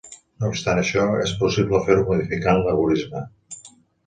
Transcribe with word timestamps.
No 0.43 0.47
obstant 0.53 0.79
això, 0.83 1.03
és 1.25 1.33
possible 1.41 1.83
fer-ho 1.91 2.07
modificant 2.09 2.63
l'algorisme. 2.65 3.23